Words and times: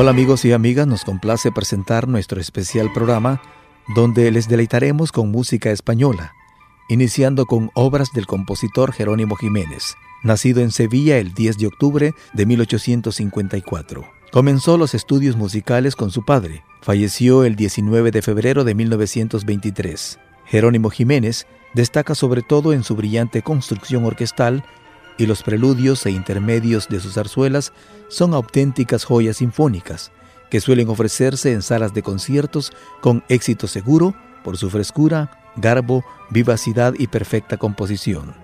Hola 0.00 0.12
amigos 0.12 0.44
y 0.44 0.52
amigas, 0.52 0.86
nos 0.86 1.04
complace 1.04 1.50
presentar 1.50 2.06
nuestro 2.06 2.40
especial 2.40 2.92
programa 2.92 3.42
donde 3.96 4.30
les 4.30 4.46
deleitaremos 4.46 5.10
con 5.10 5.32
música 5.32 5.72
española, 5.72 6.34
iniciando 6.88 7.46
con 7.46 7.72
obras 7.74 8.12
del 8.14 8.24
compositor 8.24 8.92
Jerónimo 8.92 9.34
Jiménez, 9.34 9.96
nacido 10.22 10.60
en 10.60 10.70
Sevilla 10.70 11.18
el 11.18 11.34
10 11.34 11.58
de 11.58 11.66
octubre 11.66 12.14
de 12.32 12.46
1854. 12.46 14.04
Comenzó 14.30 14.78
los 14.78 14.94
estudios 14.94 15.34
musicales 15.34 15.96
con 15.96 16.12
su 16.12 16.24
padre, 16.24 16.62
falleció 16.80 17.42
el 17.42 17.56
19 17.56 18.12
de 18.12 18.22
febrero 18.22 18.62
de 18.62 18.76
1923. 18.76 20.20
Jerónimo 20.44 20.90
Jiménez 20.90 21.48
destaca 21.74 22.14
sobre 22.14 22.42
todo 22.42 22.72
en 22.72 22.84
su 22.84 22.94
brillante 22.94 23.42
construcción 23.42 24.04
orquestal 24.04 24.62
y 25.18 25.26
los 25.26 25.42
preludios 25.42 26.06
e 26.06 26.10
intermedios 26.10 26.88
de 26.88 27.00
sus 27.00 27.14
zarzuelas 27.14 27.72
son 28.08 28.32
auténticas 28.32 29.04
joyas 29.04 29.38
sinfónicas 29.38 30.12
que 30.48 30.60
suelen 30.60 30.88
ofrecerse 30.88 31.52
en 31.52 31.60
salas 31.60 31.92
de 31.92 32.02
conciertos 32.02 32.72
con 33.00 33.22
éxito 33.28 33.66
seguro 33.66 34.14
por 34.42 34.56
su 34.56 34.70
frescura, 34.70 35.52
garbo, 35.56 36.04
vivacidad 36.30 36.94
y 36.96 37.08
perfecta 37.08 37.58
composición. 37.58 38.34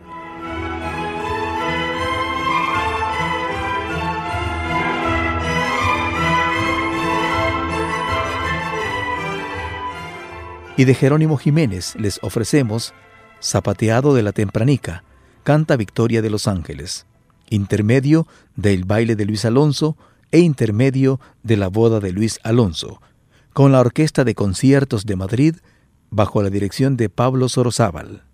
Y 10.76 10.84
de 10.84 10.94
Jerónimo 10.94 11.36
Jiménez 11.36 11.94
les 11.96 12.18
ofrecemos 12.22 12.94
Zapateado 13.40 14.14
de 14.14 14.22
la 14.22 14.32
Tempranica, 14.32 15.04
canta 15.44 15.76
Victoria 15.76 16.22
de 16.22 16.30
los 16.30 16.48
Ángeles, 16.48 17.06
intermedio 17.50 18.26
del 18.56 18.84
baile 18.84 19.14
de 19.14 19.26
Luis 19.26 19.44
Alonso 19.44 19.96
e 20.32 20.40
intermedio 20.40 21.20
de 21.44 21.56
la 21.56 21.68
boda 21.68 22.00
de 22.00 22.10
Luis 22.10 22.40
Alonso, 22.42 23.00
con 23.52 23.70
la 23.70 23.80
Orquesta 23.80 24.24
de 24.24 24.34
Conciertos 24.34 25.06
de 25.06 25.14
Madrid 25.14 25.56
bajo 26.10 26.42
la 26.42 26.50
dirección 26.50 26.96
de 26.96 27.08
Pablo 27.08 27.48
Sorozábal. 27.48 28.24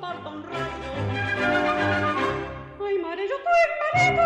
porta 0.00 0.28
un. 0.28 0.44
Ai 2.86 2.98
mare. 2.98 4.21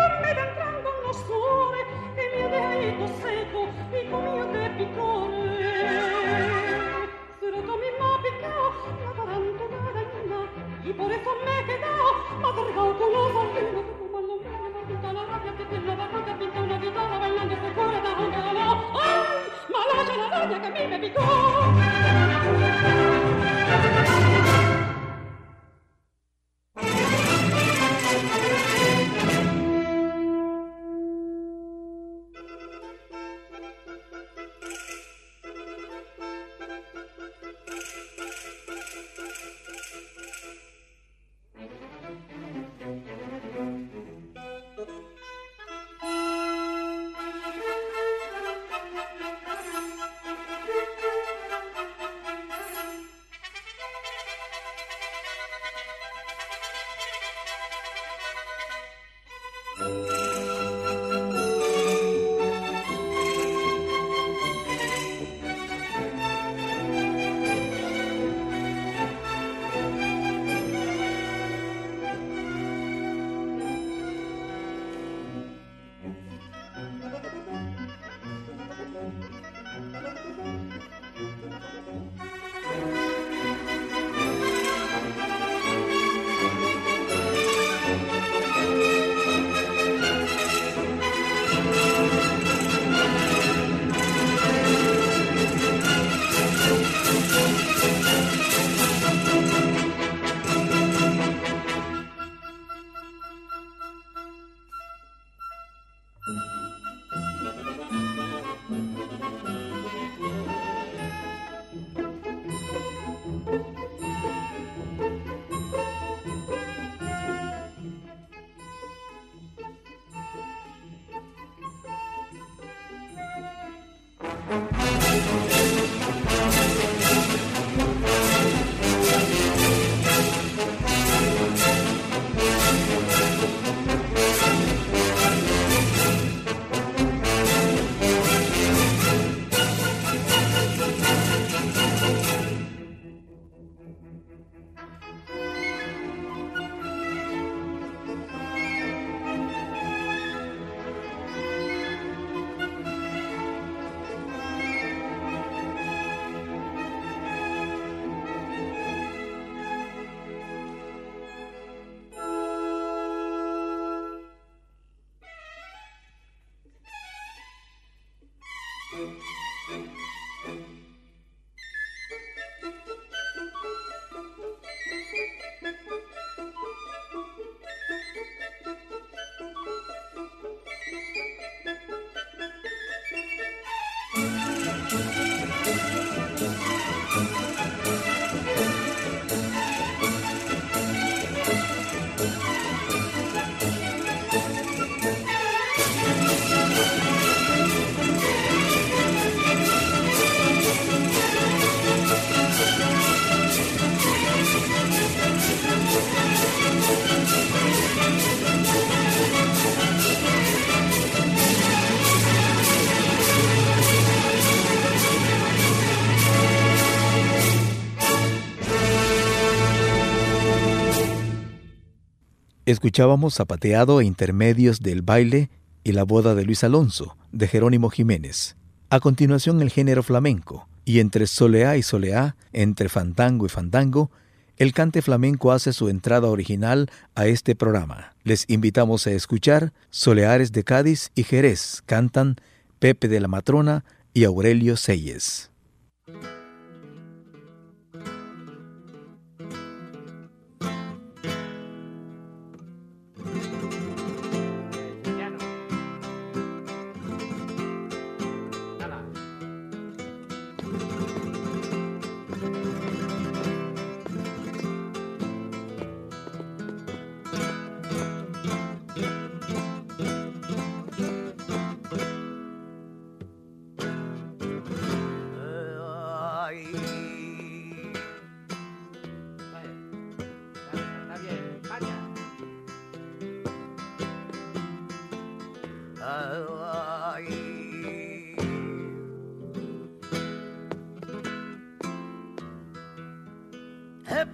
Escuchábamos 222.77 223.33
zapateado 223.33 224.01
e 224.01 224.05
intermedios 224.05 224.81
del 224.81 225.01
baile 225.01 225.49
y 225.83 225.93
la 225.93 226.03
boda 226.03 226.35
de 226.35 226.45
Luis 226.45 226.63
Alonso, 226.63 227.17
de 227.31 227.47
Jerónimo 227.47 227.89
Jiménez. 227.89 228.55
A 228.91 228.99
continuación 228.99 229.63
el 229.63 229.71
género 229.71 230.03
flamenco, 230.03 230.69
y 230.85 230.99
entre 230.99 231.25
soleá 231.25 231.75
y 231.75 231.81
soleá, 231.81 232.35
entre 232.53 232.87
fandango 232.87 233.47
y 233.47 233.49
fandango, 233.49 234.11
el 234.57 234.73
cante 234.73 235.01
flamenco 235.01 235.51
hace 235.51 235.73
su 235.73 235.89
entrada 235.89 236.27
original 236.27 236.91
a 237.15 237.25
este 237.25 237.55
programa. 237.55 238.13
Les 238.23 238.45
invitamos 238.47 239.07
a 239.07 239.11
escuchar 239.11 239.73
Soleares 239.89 240.51
de 240.51 240.63
Cádiz 240.63 241.09
y 241.15 241.23
Jerez, 241.23 241.81
cantan 241.87 242.35
Pepe 242.77 243.07
de 243.07 243.19
la 243.19 243.27
Matrona 243.27 243.85
y 244.13 244.25
Aurelio 244.25 244.77
Seyes. 244.77 245.49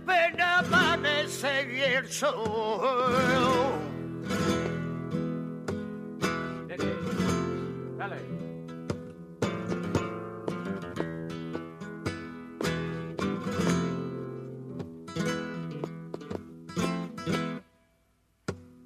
Pena 0.05 0.59
amanece 0.59 1.67
y 1.71 1.81
el 1.81 2.11
sol. 2.11 2.31
Dale. 7.97 8.17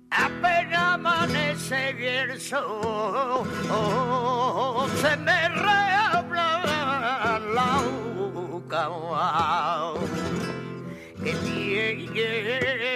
Apenas 0.10 0.82
amanece 0.94 1.96
y 2.00 2.06
el 2.06 2.40
sol 2.40 3.48
se 5.02 5.18
me 5.18 5.50
reabla 5.50 7.40
la 7.54 7.82
boca 8.34 8.90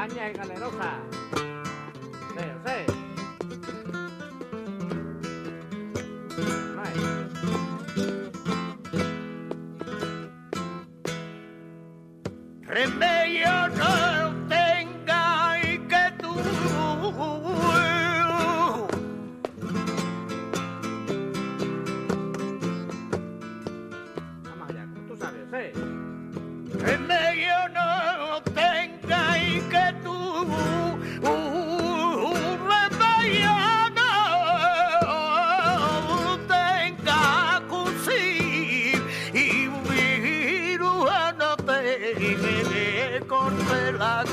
Caña 0.01 0.31
y 0.31 0.33
galerosa. 0.33 0.99
Sí, 1.35 2.45
sí. 2.65 2.90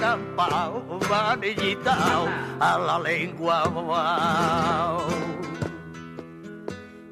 Corte 0.07 0.47
la 0.47 0.71
campanillita 0.99 1.95
a 2.59 2.77
la 2.77 2.99
lengua 2.99 3.63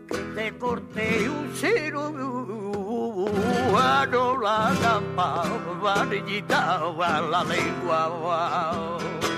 que 0.08 0.18
te 0.36 0.58
corte 0.58 1.30
un 1.30 1.54
cirujano 1.54 2.86
la 4.42 4.72
campanillita 4.82 6.60
a 6.78 7.22
la 7.22 7.44
lengua. 7.44 9.35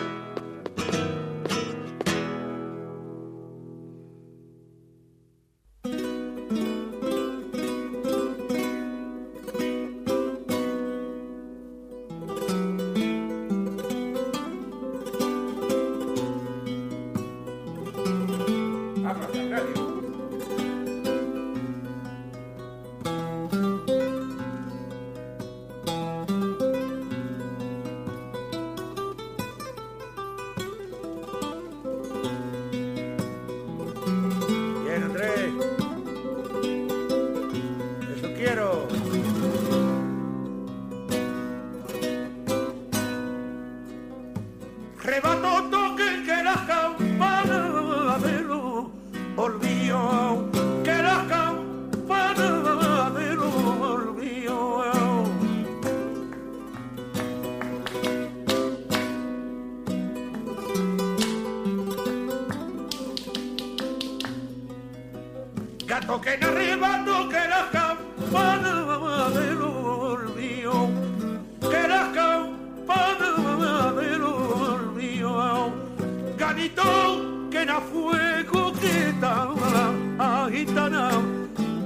Que 77.51 77.65
na 77.65 77.79
fuego 77.79 78.73
que 78.73 79.09
estaba 79.09 79.93
agitana 80.17 81.11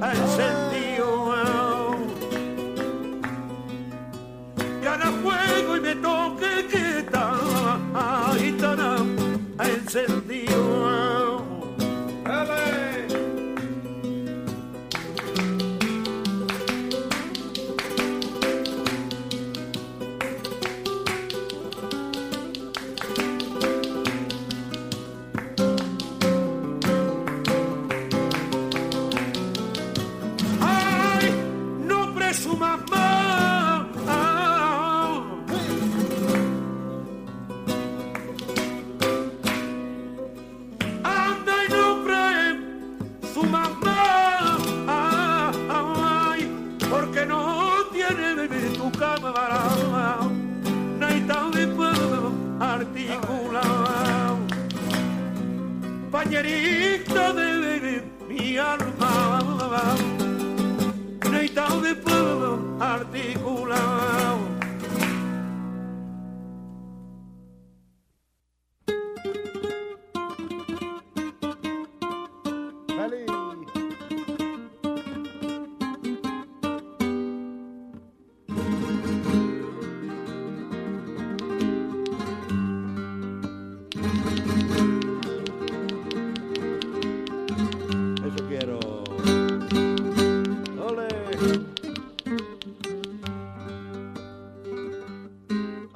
encendido. 0.01 1.35
Gana 4.81 5.11
fuego 5.21 5.77
y 5.77 5.81
me 5.81 5.95
toque 5.95 6.67
que 6.69 6.99
estaba 6.99 7.79
compañerita 56.31 57.33
de 57.33 58.03
mi 58.29 58.57
alma, 58.57 59.41
necesitado 61.29 61.81
de 61.81 61.95
pueblo 61.95 62.77
articulado. 62.79 63.70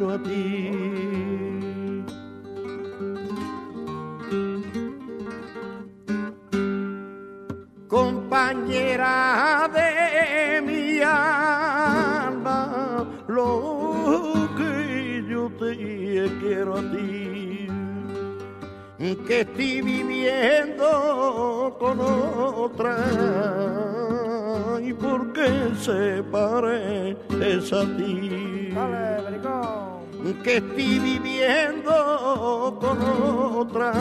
quiero 0.00 0.12
a 0.12 0.18
ti. 0.22 0.70
Compañera 7.88 9.68
de 9.74 10.62
mi 10.62 11.00
alma, 11.00 12.60
lo 13.28 14.48
que 14.56 15.24
yo 15.28 15.50
te 15.58 16.30
quiero 16.40 16.78
a 16.78 16.80
ti 16.80 17.66
que 19.26 19.40
estoy 19.40 19.80
viviendo 19.80 21.74
con 21.80 21.98
otra 22.00 22.96
y 24.82 24.92
por 24.92 25.32
qué 25.32 25.74
se 25.80 26.22
parece 26.30 27.74
a 27.74 27.96
ti 27.96 28.60
Dale. 28.74 29.89
Que 30.42 30.56
estoy 30.56 30.98
viviendo 30.98 32.78
con 32.80 32.98
otra. 33.56 33.92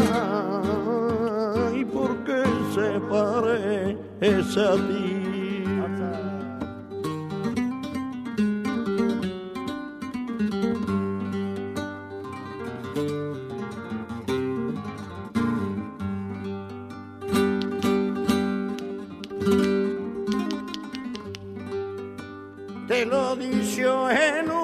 Y 1.75 1.85
por 1.85 2.15
qué 2.23 2.43
se 2.73 2.99
parece 3.09 4.59
a 4.61 4.75
ti 4.75 5.29
te 22.89 23.05
lo 23.05 23.35
dijo 23.35 24.09
en 24.09 24.49
una 24.49 24.58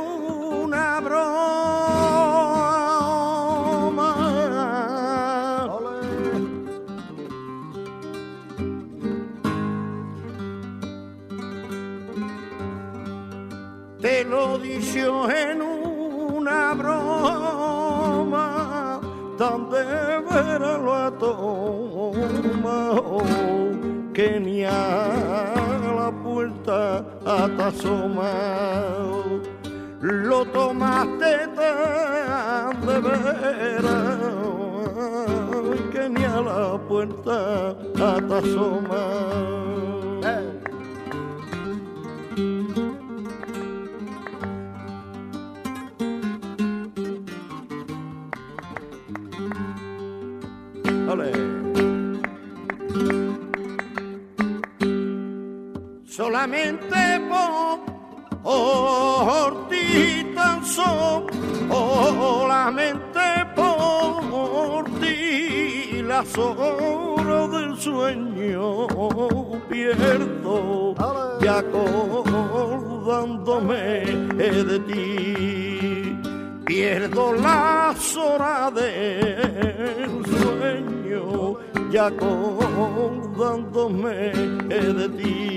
asomado. 27.76 29.42
Lo 30.02 30.46
tomaste 30.46 31.48
tan 31.56 32.82
de 32.86 33.00
veras 33.00 34.20
que 35.92 36.10
ni 36.10 36.24
a 36.24 36.42
la 36.42 36.78
puerta 36.88 37.72
hasta 37.96 38.38
asomado. 38.38 39.66
Ole. 51.08 51.85
Solamente 56.26 57.22
por 58.42 59.70
ti 59.70 60.26
tan 60.34 60.66
solamente 60.66 63.46
por 63.56 64.86
ti 65.00 66.02
las 66.02 66.36
horas 66.38 67.52
del 67.52 67.78
sueño 67.78 68.88
pierdo, 69.70 70.96
y 71.42 71.48
acordándome 71.48 74.06
de 74.70 74.80
ti. 74.80 76.18
Pierdo 76.66 77.34
las 77.34 78.18
horas 78.18 78.74
del 78.74 80.26
sueño, 80.26 81.58
y 81.92 81.98
acordándome 81.98 84.32
de 84.70 85.10
ti. 85.10 85.55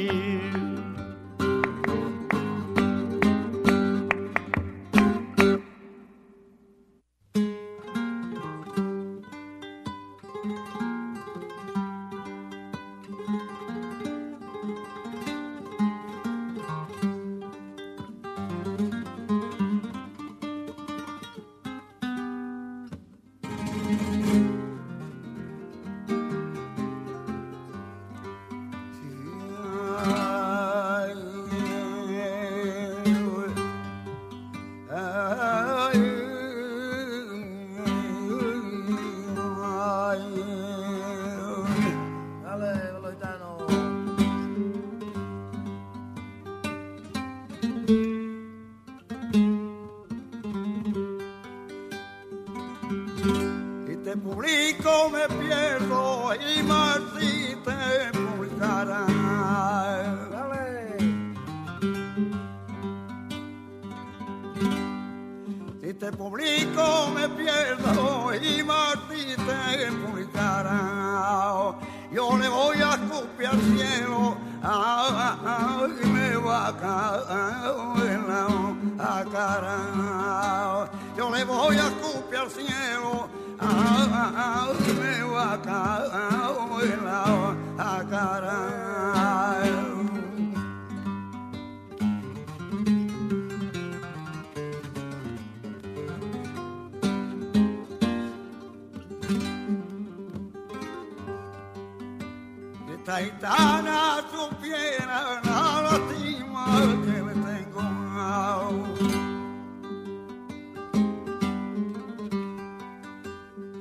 Si 65.88 65.94
te 65.94 66.12
publico 66.12 67.08
me 67.14 67.26
pierdo 67.30 68.34
y 68.34 68.62
Martí 68.62 69.34
te 69.36 69.90
publicará. 69.90 71.74
Yo 72.12 72.36
le 72.36 72.46
voy 72.46 72.76
a 72.76 72.92
escupir 72.92 73.46
al 73.46 73.58
cielo 73.58 74.36
y 76.02 76.06
me 76.08 76.36
va 76.36 76.66
a 76.66 76.76
caer 76.76 78.12
en 78.12 78.98
la 78.98 79.24
cara. 79.32 80.90
Yo 81.16 81.30
le 81.30 81.44
voy 81.44 81.78
a 81.78 81.86
escupir 81.86 82.36
al 82.38 82.50
cielo 82.50 83.26
y 83.58 84.92
me 84.92 85.22
va 85.22 85.52
a 85.54 85.62
caer 85.62 86.92
en 86.92 87.04
la 87.78 88.04
cara. 88.10 89.87
Taitana 103.08 104.22
supiera 104.30 105.40
la 105.42 105.80
lástima 105.80 106.64
que 107.04 107.16
le 107.26 107.34
tengo. 107.48 107.86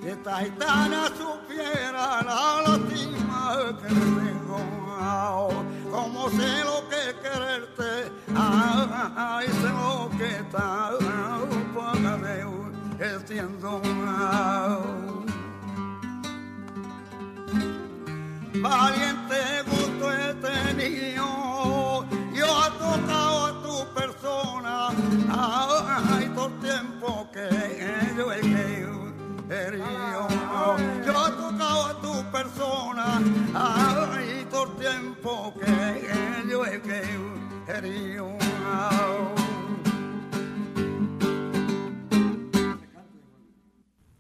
Que 0.02 0.14
Taitana 0.24 1.02
supiera 1.20 2.24
la 2.24 2.62
lástima 2.68 3.44
que 3.82 3.90
le 3.94 4.06
tengo. 4.18 4.62
Como 5.92 6.30
sé 6.30 6.64
lo 6.64 6.88
que 6.88 7.04
quererte, 7.22 7.92
ay, 8.34 9.48
sé 9.48 9.70
lo 9.82 10.10
que 10.18 10.38
está, 10.38 10.92
págame, 11.76 12.36
estiendo. 12.98 13.82
valiente 18.62 19.17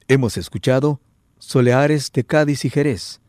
Hemos 0.09 0.37
escuchado 0.37 1.01
Soleares 1.37 2.11
de 2.11 2.23
Cádiz 2.23 2.65
y 2.65 2.69
Jerez 2.69 3.19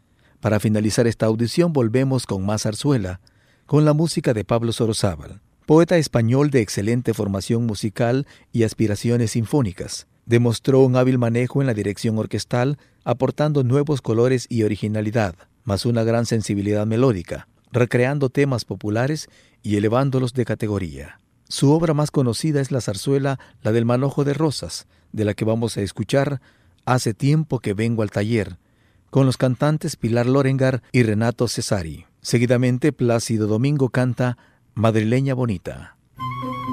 para 0.40 0.60
finalizar 0.60 1.06
esta 1.06 1.26
audición 1.26 1.72
volvemos 1.72 2.24
con 2.26 2.46
más 2.46 2.62
zarzuela, 2.62 3.20
con 3.66 3.84
la 3.84 3.92
música 3.92 4.32
de 4.32 4.44
Pablo 4.44 4.72
Sorozábal, 4.72 5.40
poeta 5.66 5.96
español 5.96 6.50
de 6.50 6.60
excelente 6.60 7.12
formación 7.12 7.66
musical 7.66 8.26
y 8.52 8.62
aspiraciones 8.62 9.32
sinfónicas. 9.32 10.06
Demostró 10.28 10.80
un 10.80 10.94
hábil 10.94 11.16
manejo 11.16 11.62
en 11.62 11.66
la 11.66 11.72
dirección 11.72 12.18
orquestal, 12.18 12.76
aportando 13.02 13.64
nuevos 13.64 14.02
colores 14.02 14.44
y 14.50 14.62
originalidad, 14.62 15.34
más 15.64 15.86
una 15.86 16.04
gran 16.04 16.26
sensibilidad 16.26 16.86
melódica, 16.86 17.48
recreando 17.72 18.28
temas 18.28 18.66
populares 18.66 19.30
y 19.62 19.76
elevándolos 19.76 20.34
de 20.34 20.44
categoría. 20.44 21.18
Su 21.48 21.72
obra 21.72 21.94
más 21.94 22.10
conocida 22.10 22.60
es 22.60 22.70
la 22.70 22.82
zarzuela 22.82 23.38
La 23.62 23.72
del 23.72 23.86
Manojo 23.86 24.22
de 24.24 24.34
Rosas, 24.34 24.86
de 25.12 25.24
la 25.24 25.32
que 25.32 25.46
vamos 25.46 25.78
a 25.78 25.80
escuchar 25.80 26.42
Hace 26.84 27.14
tiempo 27.14 27.60
que 27.60 27.72
vengo 27.72 28.02
al 28.02 28.10
taller, 28.10 28.58
con 29.08 29.24
los 29.24 29.38
cantantes 29.38 29.96
Pilar 29.96 30.26
Lorengar 30.26 30.82
y 30.92 31.04
Renato 31.04 31.48
Cesari. 31.48 32.04
Seguidamente, 32.20 32.92
Plácido 32.92 33.46
Domingo 33.46 33.88
canta 33.88 34.36
Madrileña 34.74 35.32
Bonita. 35.32 35.97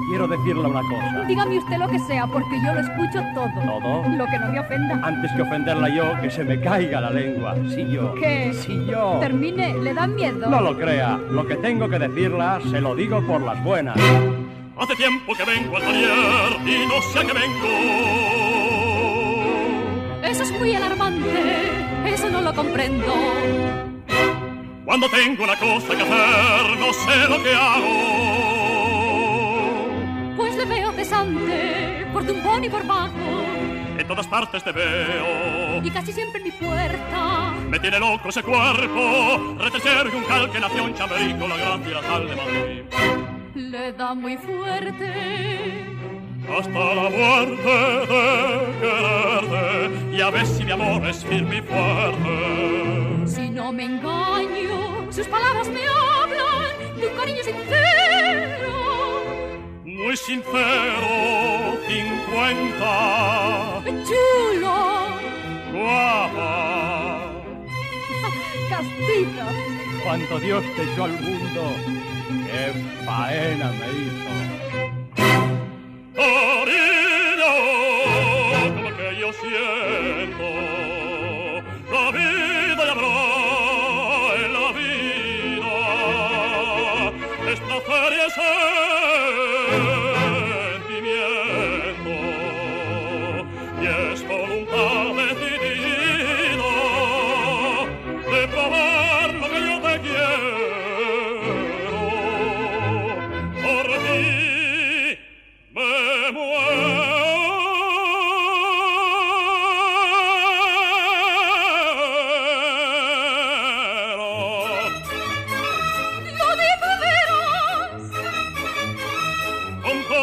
Quiero 0.08 0.28
decirle 0.28 0.66
una 0.66 0.80
cosa. 0.82 1.24
Dígame 1.26 1.58
usted 1.58 1.78
lo 1.78 1.88
que 1.88 1.98
sea, 1.98 2.26
porque 2.26 2.60
yo 2.64 2.72
lo 2.72 2.80
escucho 2.80 3.22
todo. 3.34 3.48
¿Todo? 3.64 4.08
Lo 4.08 4.26
que 4.26 4.38
no 4.38 4.52
me 4.52 4.60
ofenda. 4.60 5.00
Antes 5.02 5.32
que 5.32 5.42
ofenderla 5.42 5.88
yo, 5.88 6.20
que 6.20 6.30
se 6.30 6.44
me 6.44 6.60
caiga 6.60 7.00
la 7.00 7.10
lengua. 7.10 7.56
Si 7.68 7.88
yo. 7.88 8.14
¿Qué? 8.14 8.52
Si 8.52 8.86
yo. 8.86 9.18
Termine, 9.20 9.78
¿le 9.78 9.94
dan 9.94 10.14
miedo? 10.14 10.48
No 10.48 10.60
lo 10.60 10.76
crea. 10.76 11.18
Lo 11.30 11.46
que 11.46 11.56
tengo 11.56 11.88
que 11.88 11.98
decirla, 11.98 12.60
se 12.70 12.80
lo 12.80 12.94
digo 12.94 13.20
por 13.26 13.40
las 13.40 13.62
buenas. 13.64 13.96
Hace 14.78 14.94
tiempo 14.94 15.32
que 15.34 15.44
vengo 15.44 15.76
al 15.76 15.82
taller 15.82 16.12
y 16.66 16.86
no 16.86 17.02
sé 17.12 17.18
a 17.18 17.22
qué 17.22 17.32
vengo. 17.32 17.66
Eso 20.22 20.42
es 20.42 20.52
muy 20.58 20.74
alarmante 20.74 21.76
eso 22.16 22.30
no 22.30 22.40
lo 22.40 22.54
comprendo. 22.54 23.12
Cuando 24.84 25.08
tengo 25.10 25.44
una 25.44 25.56
cosa 25.56 25.88
que 25.88 26.02
hacer, 26.02 26.78
no 26.78 26.92
sé 26.92 27.28
lo 27.28 27.42
que 27.42 27.52
hago. 27.52 28.35
Y 32.66 32.68
por 32.68 32.86
bajo. 32.86 33.10
En 33.98 34.06
todas 34.06 34.26
partes 34.26 34.62
te 34.62 34.72
veo. 34.72 35.82
Y 35.82 35.90
casi 35.90 36.12
siempre 36.12 36.40
en 36.40 36.44
mi 36.44 36.50
puerta. 36.50 37.52
Me 37.68 37.78
tiene 37.78 37.98
loco 37.98 38.28
ese 38.28 38.42
cuerpo. 38.42 39.56
Retecer 39.58 40.08
un 40.14 40.24
calque 40.24 40.60
nació 40.60 40.86
en 40.86 40.94
Chamerico, 40.94 41.48
la 41.48 41.56
gracia 41.56 41.88
y 41.88 41.94
la 41.94 42.02
sal 42.02 42.28
de 42.28 42.36
Madrid. 42.36 42.82
Le 43.54 43.92
da 43.92 44.14
muy 44.14 44.36
fuerte 44.36 45.96
hasta 46.58 46.94
la 46.94 47.10
muerte 47.10 47.70
de 47.70 48.78
quererte 48.80 50.16
y 50.16 50.20
a 50.20 50.30
ver 50.30 50.46
si 50.46 50.64
mi 50.64 50.72
amor 50.72 51.06
es 51.06 51.24
firme 51.24 51.56
y 51.56 51.62
fuerte. 51.62 53.26
Si 53.26 53.50
no 53.50 53.72
me 53.72 53.84
engaño, 53.84 55.10
sus 55.10 55.26
palabras 55.26 55.68
me 55.68 55.80
hablan 55.80 57.00
de 57.00 57.06
un 57.08 57.14
cariño 57.16 57.42
sincero. 57.42 57.95
Muy 60.06 60.16
sincero, 60.16 61.76
cincuenta. 61.88 63.82
Chulo. 64.06 64.76
Guapa. 65.72 67.32
Castiga. 68.70 69.48
Cuando 70.04 70.38
Dios 70.38 70.64
te 70.76 70.82
echó 70.84 71.04
al 71.06 71.20
mundo, 71.20 71.72
qué 72.46 72.72
faena 73.04 73.72
me 73.72 73.86
hizo 73.98 74.26
cariño, 76.14 77.52
como 78.76 78.96
que 78.96 79.06
yo 79.18 79.32
siento, 79.32 80.65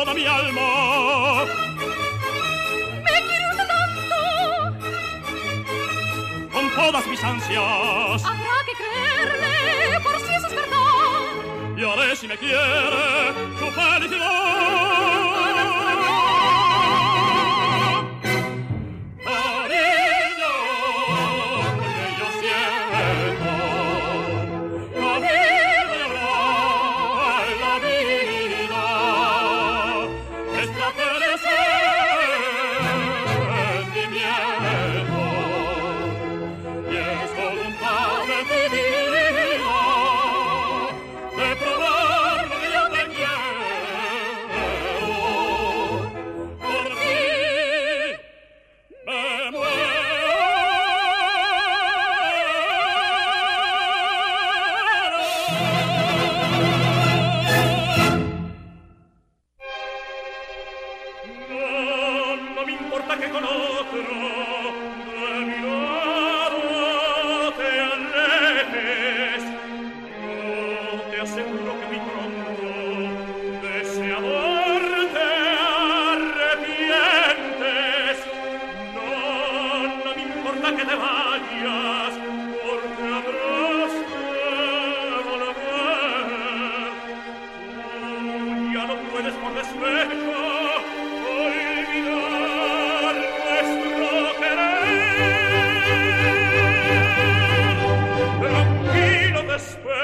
toda 0.04 0.14
mi 0.14 0.26
alma. 0.26 1.46
Me 3.06 3.18
quiere 3.28 3.46
usted 3.52 3.68
tanto. 3.76 4.18
Con 6.52 6.66
todas 6.72 7.06
mis 7.08 7.24
ansias. 7.24 8.26
Habrá 8.26 8.58
que 8.66 8.74
creerle 8.82 10.00
por 10.02 10.20
si 10.20 10.34
eso 10.34 10.48
es 10.48 10.56
verdad. 10.56 11.78
Y 11.78 11.84
haré 11.84 12.16
si 12.16 12.28
me 12.28 12.38
quiere 12.38 13.34
tu 13.60 13.72
felicidad. 13.72 15.83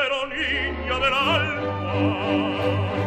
Te 0.09 0.15
espero, 0.15 0.27
niña 0.27 0.99
del 0.99 1.13
alma, 1.13 2.98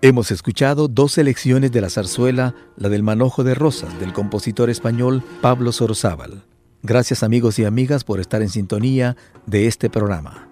Hemos 0.00 0.30
escuchado 0.30 0.86
dos 0.86 1.14
selecciones 1.14 1.72
de 1.72 1.80
la 1.80 1.90
zarzuela, 1.90 2.54
la 2.76 2.88
del 2.88 3.02
manojo 3.02 3.42
de 3.42 3.56
rosas, 3.56 3.98
del 3.98 4.12
compositor 4.12 4.70
español 4.70 5.24
Pablo 5.40 5.72
Sorozábal. 5.72 6.44
Gracias 6.84 7.24
amigos 7.24 7.58
y 7.58 7.64
amigas 7.64 8.04
por 8.04 8.20
estar 8.20 8.40
en 8.40 8.48
sintonía 8.48 9.16
de 9.46 9.66
este 9.66 9.90
programa. 9.90 10.46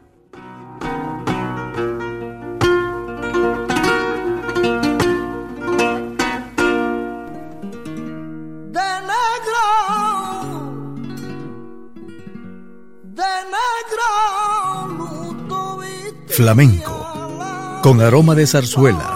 de 8.73 8.81
negro, 9.01 9.63
de 13.15 13.33
negro, 13.55 14.09
no 14.99 15.47
tuviste 15.47 16.35
Flamenco, 16.35 17.81
con 17.81 18.01
aroma 18.01 18.35
de 18.35 18.49
zarzuela. 18.49 19.16